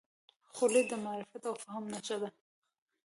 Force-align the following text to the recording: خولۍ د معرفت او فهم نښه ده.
خولۍ 0.55 0.83
د 0.87 0.93
معرفت 1.05 1.43
او 1.49 1.55
فهم 1.63 1.83
نښه 1.93 2.17
ده. 2.21 2.29